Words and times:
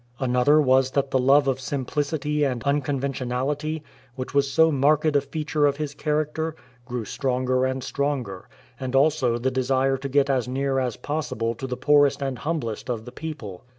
Another 0.19 0.59
was 0.59 0.89
that 0.89 1.11
the 1.11 1.19
love 1.19 1.47
of 1.47 1.61
simplicity 1.61 2.43
and 2.43 2.63
unconventionality, 2.63 3.83
which 4.15 4.33
was 4.33 4.51
so 4.51 4.71
marked 4.71 5.15
a 5.15 5.21
feature 5.21 5.67
of 5.67 5.77
his 5.77 5.93
character, 5.93 6.55
grew 6.85 7.05
stronger 7.05 7.65
and 7.65 7.83
stronger, 7.83 8.49
and 8.79 8.95
also 8.95 9.37
the 9.37 9.51
desire 9.51 9.97
to 9.97 10.09
get 10.09 10.27
as 10.27 10.47
near 10.47 10.79
as 10.79 10.97
possible 10.97 11.53
to 11.53 11.67
the 11.67 11.77
poorest 11.77 12.19
and 12.19 12.39
humblest 12.39 12.89
of 12.89 13.05
the 13.05 13.11
people. 13.11 13.63